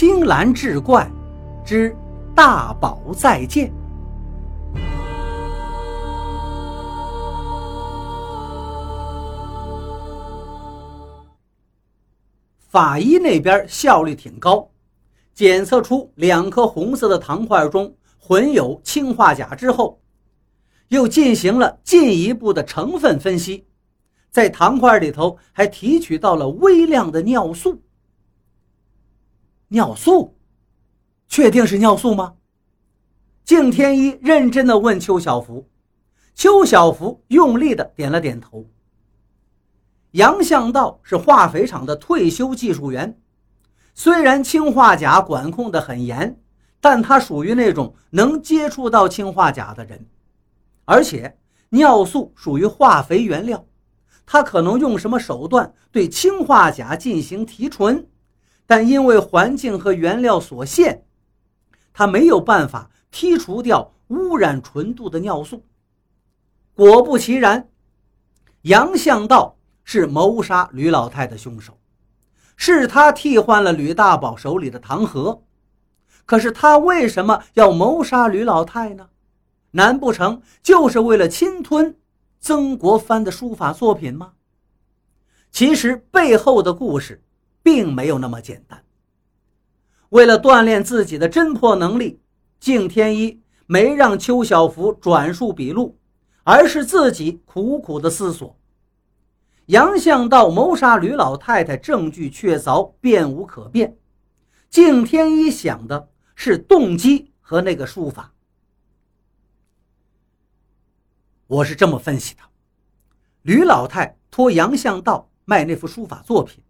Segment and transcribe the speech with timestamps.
[0.00, 1.10] 青蓝志怪
[1.64, 1.92] 之
[2.32, 3.68] 大宝再见。
[12.68, 14.70] 法医那边效率挺高，
[15.34, 20.00] 检测出两颗红色的糖块中混有氰化钾之后，
[20.90, 23.66] 又进行了进一步的成分分析，
[24.30, 27.82] 在糖块里头还提取到了微量的尿素。
[29.68, 30.34] 尿素，
[31.28, 32.34] 确定是尿素吗？
[33.44, 35.68] 敬天一认真的问邱小福，
[36.34, 38.66] 邱小福用力的点了点头。
[40.12, 43.20] 杨向道是化肥厂的退休技术员，
[43.94, 46.40] 虽然氰化钾管控的很严，
[46.80, 50.06] 但他属于那种能接触到氰化钾的人，
[50.86, 51.38] 而且
[51.68, 53.66] 尿素属于化肥原料，
[54.24, 58.06] 他可能用什么手段对氰化钾进行提纯，
[58.68, 61.04] 但因为环境和原料所限，
[61.92, 65.66] 他没有办法剔除掉污染纯度的尿素。
[66.76, 67.68] 果不其然，
[68.62, 69.56] 杨向道。
[69.90, 71.78] 是谋杀吕老太的凶手，
[72.56, 75.44] 是他替换了吕大宝手里的糖盒。
[76.26, 79.08] 可是他为什么要谋杀吕老太呢？
[79.70, 81.96] 难不成就是为了侵吞
[82.38, 84.34] 曾国藩的书法作品吗？
[85.50, 87.24] 其实背后的故事
[87.68, 88.82] 并没有那么简单。
[90.08, 92.18] 为了锻炼自己的侦破能力，
[92.58, 95.98] 敬天一没让邱小福转述笔录，
[96.44, 98.58] 而是自己苦苦的思索。
[99.66, 103.98] 杨向道谋杀吕老太太，证据确凿，辩无可辩。
[104.70, 108.32] 敬天一想的是动机和那个书法。
[111.46, 112.40] 我是这么分析的：
[113.42, 116.62] 吕老太托杨向道卖那幅书法作品，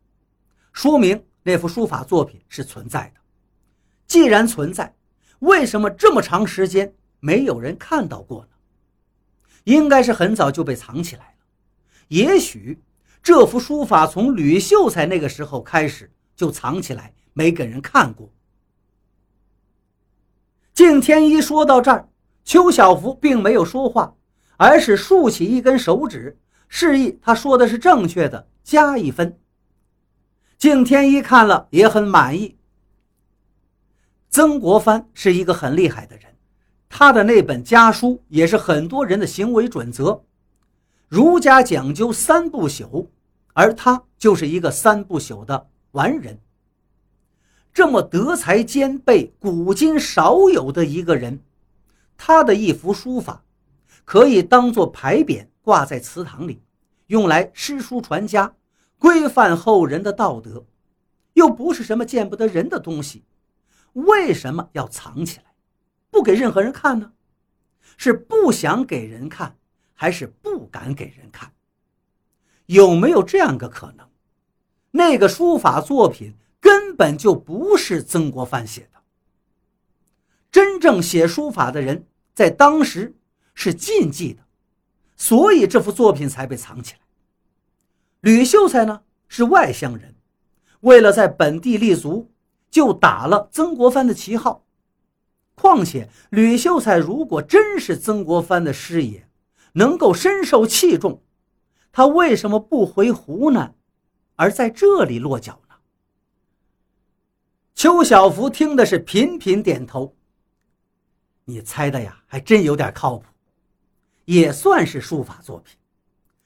[0.79, 3.21] 说明那幅书法作品是存在的。
[4.07, 4.95] 既然存在，
[5.41, 8.51] 为什么这么长时间没有人看到过呢？
[9.65, 11.35] 应该是很早就被藏起来了。
[12.07, 12.81] 也许。
[13.21, 18.31] 这幅书法从吕秀才那个时候开始就藏起来，没给人看过。
[20.73, 22.09] 敬天一说到这儿，
[22.45, 24.15] 邱小福并没有说话，
[24.57, 29.37] 而是竖起一根手指，示意他说的是正确的，加一分。
[30.59, 32.57] 敬天一看了也很满意。
[34.29, 36.25] 曾国藩是一个很厉害的人，
[36.89, 40.25] 他的那本家书也是很多人的行为准则。
[41.07, 43.07] 儒家讲究三不朽，
[43.55, 46.37] 而他就是一个三不朽的完人。
[47.73, 51.39] 这么德才兼备、古今少有的一个人，
[52.17, 53.45] 他的一幅书法
[54.05, 56.61] 可以当做牌匾挂在祠堂里，
[57.07, 58.53] 用来诗书传家、
[58.99, 60.67] 规范后人的道德，
[61.35, 63.25] 又不是什么见不得人的东西，
[63.93, 65.55] 为什么要藏起来，
[66.11, 67.13] 不给任何人看呢？
[67.97, 69.57] 是不想给人看？
[69.95, 71.53] 还是不敢给人看，
[72.67, 74.09] 有没有这样个可能？
[74.93, 79.01] 那个书法作品根本就不是曾国藩写的。
[80.53, 83.17] 真正写书法的人在当时
[83.55, 84.45] 是禁忌的，
[85.17, 87.01] 所以这幅作品才被藏起来。
[88.21, 90.15] 吕秀才呢是外乡人，
[90.81, 92.31] 为了在本地立足，
[92.71, 94.65] 就打了曾国藩的旗号。
[95.55, 99.29] 况且吕秀才如果真是曾国藩的师爷，
[99.73, 101.23] 能够深受器重，
[101.93, 103.75] 他为什么不回湖南，
[104.37, 105.75] 而在这里落脚呢？
[107.75, 110.17] 邱小福听的是频频点头。
[111.45, 113.25] 你猜的呀，还真有点靠谱，
[114.25, 115.77] 也算是书法作品。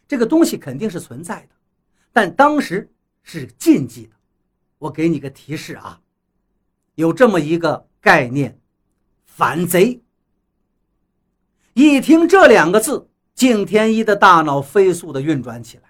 [0.07, 1.52] 这个东西肯定是存在的，
[2.13, 2.93] 但当时
[3.23, 4.17] 是禁忌的。
[4.79, 6.01] 我给你个提示啊，
[6.95, 8.61] 有这么一个概念：
[9.25, 10.03] 反贼。
[11.75, 13.09] 一听这两个字。
[13.35, 15.85] 敬天一的大脑飞速的运转起来。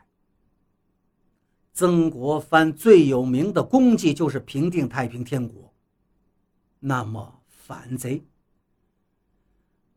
[1.75, 5.75] 曾国藩最有名的功绩就是平定太平天国。
[6.79, 8.25] 那么反贼，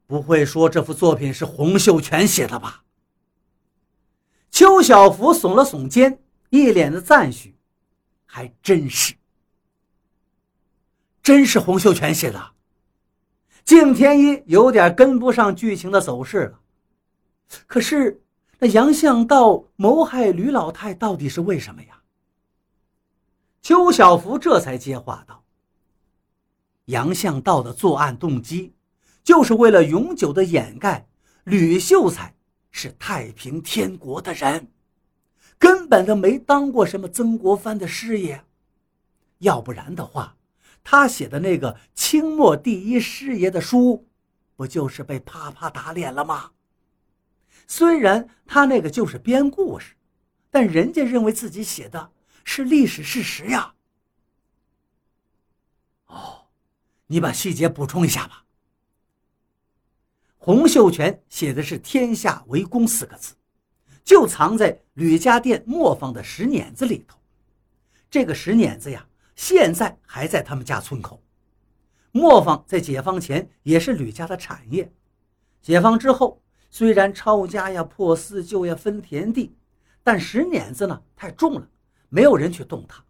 [0.08, 2.85] 不会说这幅作品是洪秀全写的吧？
[4.56, 6.18] 邱小福耸了耸肩，
[6.50, 7.58] 一脸的赞许
[8.24, 9.14] ：“还真是，
[11.22, 12.54] 真是洪秀全写的。”
[13.66, 16.62] 敬天一有点跟不上剧情的走势了。
[17.68, 18.24] 可是，
[18.60, 22.02] 那杨向道谋害吕老太到底是为什么呀？
[23.62, 25.44] 邱小福这才接话道
[26.86, 28.74] ：“杨向道的作案动机，
[29.22, 31.10] 就是为了永久的掩盖
[31.44, 32.34] 吕秀才
[32.78, 34.68] 是太平天国的人，
[35.58, 38.44] 根本就没当过什么曾国藩的师爷。
[39.38, 40.36] 要不然的话，
[40.84, 44.06] 他写的那个清末第一师爷的书，
[44.58, 46.52] 不就是被啪啪打脸了吗？
[47.66, 49.96] 虽然他那个就是编故事，
[50.52, 52.12] 但人家认为自己写的
[52.44, 53.74] 是历史事实呀。
[56.08, 56.48] 哦，
[57.08, 58.45] 你把细节补充一下吧。
[60.46, 63.34] 洪秀全写的是“天下为公”四个字，
[64.04, 67.18] 就藏在吕家店磨坊的石碾子里头。
[68.12, 69.04] 这个石碾子呀，
[69.36, 71.20] 现在还在他们家村口。
[72.12, 74.94] 磨坊在解放前也是吕家的产业，
[75.64, 76.40] 解放之后。
[76.70, 79.56] 虽然抄家呀、破四旧呀、分田地，
[80.04, 81.68] 但石碾子呢太重了，
[82.10, 83.04] 没有人去动它。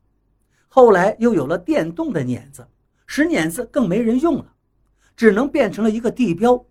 [0.69, 2.65] 后来又有了电动的碾子，
[3.05, 4.53] 石碾子更没人用了，
[5.17, 6.65] 只能变成了一个地标。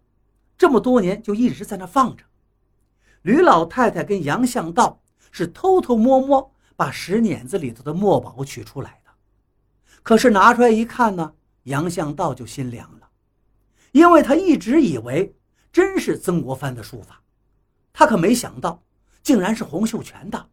[0.57, 2.25] 这么多年就一直在那放着。
[3.23, 9.11] 吕老太太跟杨向道是偷偷摸摸把石碾子里头的墨宝取出来的，
[10.03, 11.35] 可是拿出来一看呢，
[11.65, 13.09] 杨向道就心凉了，
[13.93, 15.35] 因为他一直以为。
[15.73, 17.21] 真是曾国藩的书法，
[17.93, 18.81] 他可没想到，
[19.25, 20.49] 竟然是洪秀全的，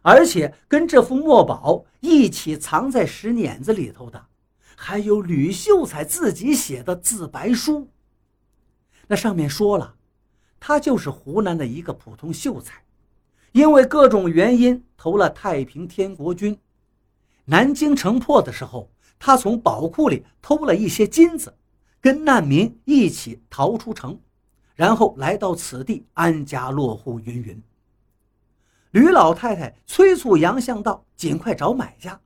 [0.00, 4.24] 而且跟这幅墨宝一起藏在石碾子里头的，
[4.76, 7.90] 还有吕秀才自己写的自白书。
[9.06, 9.94] 那上面说了，
[10.58, 12.82] 他就是湖南的一个普通秀才，
[13.52, 16.58] 因为各种原因投了太平天国军。
[17.44, 21.54] 南京城破的时候，他从宝库里偷了一些金子。
[22.00, 24.20] 跟难民一起逃出城，
[24.74, 27.18] 然后来到此地安家落户。
[27.18, 27.62] 云云。
[28.90, 32.20] 吕老太太催促杨向道尽快找买家。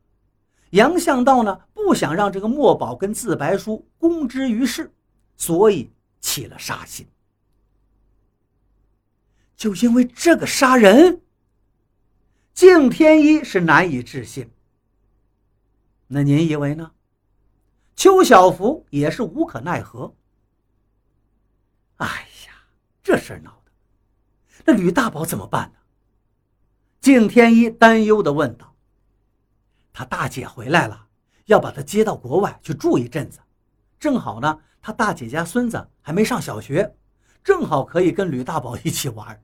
[0.71, 4.93] 杨向道呢，不想让这个墨宝跟自白书公之于世，
[5.37, 5.89] 所以
[6.21, 7.07] 起了杀心。
[9.57, 11.23] 就因为这个杀人，
[12.55, 14.51] 敬天一是难以置信。
[16.07, 16.93] 那您以为呢？
[17.97, 20.15] 邱小福也是无可奈何。
[21.97, 22.07] 哎
[22.47, 22.55] 呀，
[23.03, 23.73] 这事儿闹的，
[24.65, 25.79] 那吕大宝怎么办呢？
[27.01, 28.77] 敬天一担忧的问道
[29.93, 31.09] ：“他大姐回来了，
[31.47, 33.41] 要把他接到国外去住一阵子，
[33.99, 36.97] 正好呢，他大姐家孙子还没上小学，
[37.43, 39.43] 正好可以跟吕大宝一起玩。”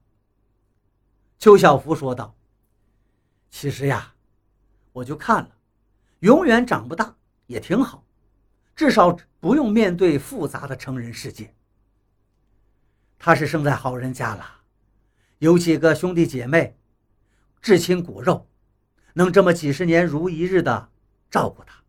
[1.38, 2.34] 邱小福说道
[3.50, 4.14] ：“其实呀，
[4.92, 5.50] 我就看了，
[6.20, 7.16] 永远长不大
[7.46, 8.04] 也挺好。”
[8.76, 11.54] 至少不用面对复杂的成人世界。
[13.16, 14.44] 他是生在好人家了，
[15.38, 16.76] 有几个兄弟姐妹，
[17.62, 18.48] 至亲骨肉，
[19.12, 20.90] 能这么几十年如一日的
[21.30, 21.83] 照顾他。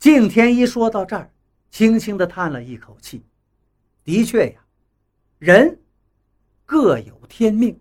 [0.00, 1.30] 敬天一说到这儿，
[1.70, 3.22] 轻轻的叹了一口气。
[4.02, 4.64] 的确呀，
[5.38, 5.78] 人
[6.64, 7.78] 各有天命。